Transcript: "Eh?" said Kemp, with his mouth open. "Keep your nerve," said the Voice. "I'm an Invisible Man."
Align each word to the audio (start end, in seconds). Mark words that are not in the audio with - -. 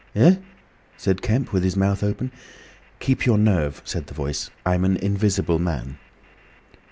"Eh?" 0.15 0.37
said 0.97 1.21
Kemp, 1.21 1.53
with 1.53 1.63
his 1.63 1.77
mouth 1.77 2.01
open. 2.01 2.31
"Keep 2.99 3.27
your 3.27 3.37
nerve," 3.37 3.83
said 3.85 4.07
the 4.07 4.15
Voice. 4.15 4.49
"I'm 4.65 4.83
an 4.83 4.97
Invisible 4.97 5.59
Man." 5.59 5.99